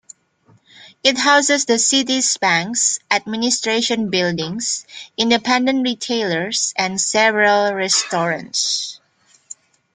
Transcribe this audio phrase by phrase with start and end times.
[1.03, 8.99] It houses the city's banks, administration buildings, independent retailers and several restaurants.